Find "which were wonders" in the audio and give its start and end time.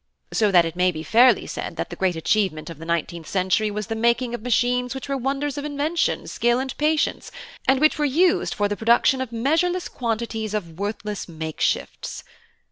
4.95-5.59